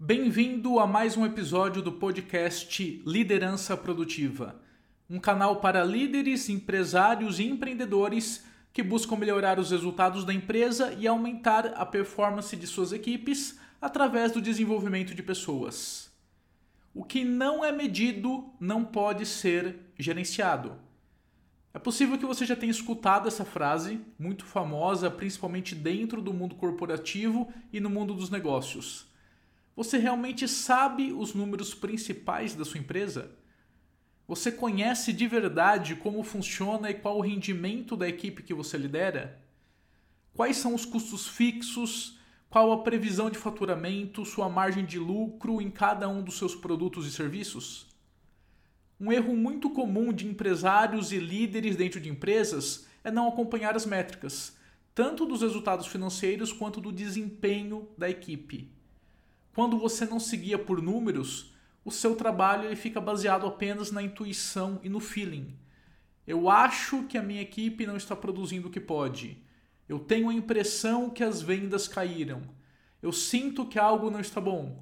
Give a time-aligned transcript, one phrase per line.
[0.00, 4.54] Bem-vindo a mais um episódio do podcast Liderança Produtiva,
[5.10, 11.08] um canal para líderes, empresários e empreendedores que buscam melhorar os resultados da empresa e
[11.08, 16.12] aumentar a performance de suas equipes através do desenvolvimento de pessoas.
[16.94, 20.76] O que não é medido não pode ser gerenciado.
[21.74, 26.54] É possível que você já tenha escutado essa frase, muito famosa, principalmente dentro do mundo
[26.54, 29.07] corporativo e no mundo dos negócios.
[29.78, 33.30] Você realmente sabe os números principais da sua empresa?
[34.26, 39.40] Você conhece de verdade como funciona e qual o rendimento da equipe que você lidera?
[40.34, 42.18] Quais são os custos fixos?
[42.50, 47.06] Qual a previsão de faturamento, sua margem de lucro em cada um dos seus produtos
[47.06, 47.86] e serviços?
[48.98, 53.86] Um erro muito comum de empresários e líderes dentro de empresas é não acompanhar as
[53.86, 54.56] métricas,
[54.92, 58.76] tanto dos resultados financeiros quanto do desempenho da equipe.
[59.58, 61.52] Quando você não seguia por números,
[61.84, 65.52] o seu trabalho ele fica baseado apenas na intuição e no feeling.
[66.24, 69.42] Eu acho que a minha equipe não está produzindo o que pode.
[69.88, 72.42] Eu tenho a impressão que as vendas caíram.
[73.02, 74.80] Eu sinto que algo não está bom.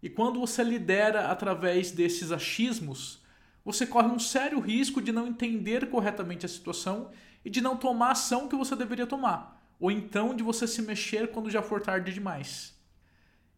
[0.00, 3.20] E quando você lidera através desses achismos,
[3.64, 7.10] você corre um sério risco de não entender corretamente a situação
[7.44, 10.82] e de não tomar a ação que você deveria tomar, ou então de você se
[10.82, 12.77] mexer quando já for tarde demais.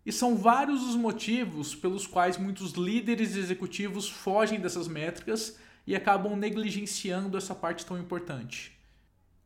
[0.05, 6.37] E são vários os motivos pelos quais muitos líderes executivos fogem dessas métricas e acabam
[6.37, 8.79] negligenciando essa parte tão importante.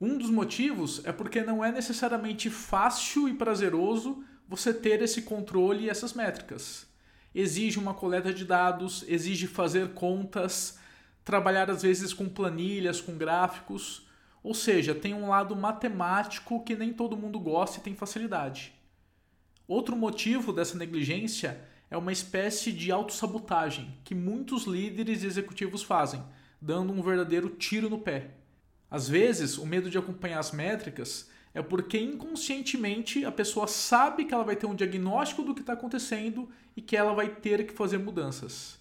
[0.01, 5.85] Um dos motivos é porque não é necessariamente fácil e prazeroso você ter esse controle
[5.85, 6.87] e essas métricas.
[7.35, 10.79] Exige uma coleta de dados, exige fazer contas,
[11.25, 14.07] trabalhar às vezes com planilhas, com gráficos,
[14.43, 18.73] ou seja, tem um lado matemático que nem todo mundo gosta e tem facilidade.
[19.67, 21.59] Outro motivo dessa negligência
[21.91, 26.23] é uma espécie de autossabotagem que muitos líderes e executivos fazem,
[26.61, 28.33] dando um verdadeiro tiro no pé.
[28.91, 34.35] Às vezes, o medo de acompanhar as métricas é porque inconscientemente a pessoa sabe que
[34.35, 37.73] ela vai ter um diagnóstico do que está acontecendo e que ela vai ter que
[37.73, 38.79] fazer mudanças.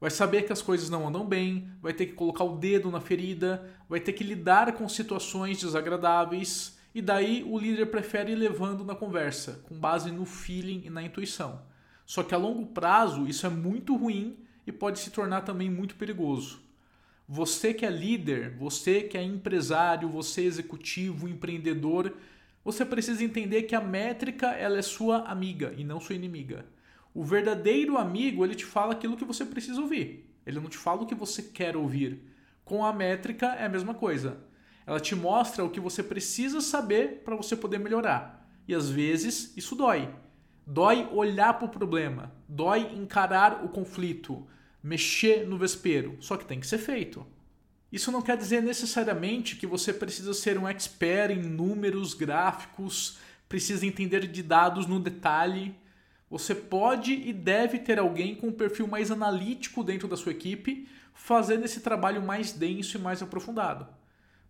[0.00, 3.00] Vai saber que as coisas não andam bem, vai ter que colocar o dedo na
[3.00, 8.84] ferida, vai ter que lidar com situações desagradáveis e daí o líder prefere ir levando
[8.84, 11.62] na conversa, com base no feeling e na intuição.
[12.06, 15.96] Só que a longo prazo isso é muito ruim e pode se tornar também muito
[15.96, 16.60] perigoso.
[17.28, 22.14] Você que é líder, você que é empresário, você executivo, empreendedor,
[22.64, 26.64] você precisa entender que a métrica ela é sua amiga e não sua inimiga.
[27.14, 30.30] O verdadeiro amigo, ele te fala aquilo que você precisa ouvir.
[30.46, 32.22] Ele não te fala o que você quer ouvir.
[32.64, 34.38] Com a métrica é a mesma coisa.
[34.88, 38.48] Ela te mostra o que você precisa saber para você poder melhorar.
[38.66, 40.08] E às vezes isso dói.
[40.66, 44.46] Dói olhar para o problema, dói encarar o conflito,
[44.82, 47.26] mexer no vespeiro, só que tem que ser feito.
[47.92, 53.84] Isso não quer dizer necessariamente que você precisa ser um expert em números, gráficos, precisa
[53.84, 55.74] entender de dados no detalhe.
[56.30, 60.88] Você pode e deve ter alguém com um perfil mais analítico dentro da sua equipe,
[61.12, 63.97] fazendo esse trabalho mais denso e mais aprofundado.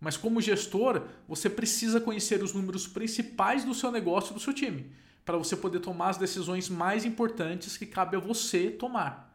[0.01, 4.55] Mas como gestor, você precisa conhecer os números principais do seu negócio e do seu
[4.55, 4.93] time,
[5.25, 9.29] para você poder tomar as decisões mais importantes que cabe a você tomar.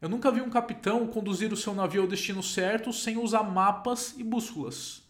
[0.00, 4.14] Eu nunca vi um capitão conduzir o seu navio ao destino certo sem usar mapas
[4.16, 5.02] e bússolas.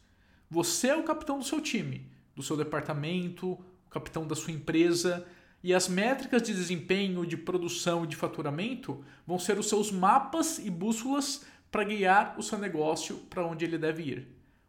[0.50, 5.26] Você é o capitão do seu time, do seu departamento, o capitão da sua empresa,
[5.62, 10.58] e as métricas de desempenho, de produção e de faturamento vão ser os seus mapas
[10.58, 14.37] e bússolas para guiar o seu negócio para onde ele deve ir.